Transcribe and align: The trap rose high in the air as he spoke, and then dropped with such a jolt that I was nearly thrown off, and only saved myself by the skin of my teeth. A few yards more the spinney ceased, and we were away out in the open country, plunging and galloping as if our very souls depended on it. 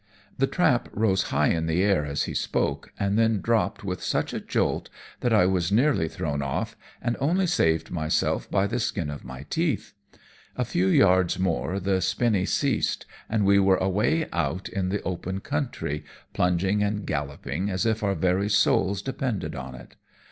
The 0.35 0.47
trap 0.47 0.89
rose 0.93 1.29
high 1.29 1.49
in 1.49 1.67
the 1.67 1.83
air 1.83 2.05
as 2.05 2.23
he 2.23 2.33
spoke, 2.33 2.91
and 2.99 3.19
then 3.19 3.39
dropped 3.39 3.83
with 3.83 4.01
such 4.01 4.33
a 4.33 4.39
jolt 4.39 4.89
that 5.19 5.31
I 5.31 5.45
was 5.45 5.71
nearly 5.71 6.07
thrown 6.07 6.41
off, 6.41 6.75
and 7.03 7.15
only 7.19 7.45
saved 7.45 7.91
myself 7.91 8.49
by 8.49 8.65
the 8.65 8.79
skin 8.79 9.11
of 9.11 9.23
my 9.23 9.43
teeth. 9.51 9.93
A 10.55 10.65
few 10.65 10.87
yards 10.87 11.37
more 11.37 11.79
the 11.79 12.01
spinney 12.01 12.47
ceased, 12.47 13.05
and 13.29 13.45
we 13.45 13.59
were 13.59 13.77
away 13.77 14.27
out 14.33 14.67
in 14.69 14.89
the 14.89 15.03
open 15.03 15.39
country, 15.39 16.03
plunging 16.33 16.81
and 16.81 17.05
galloping 17.05 17.69
as 17.69 17.85
if 17.85 18.01
our 18.01 18.15
very 18.15 18.49
souls 18.49 19.03
depended 19.03 19.53
on 19.53 19.75
it. 19.75 19.97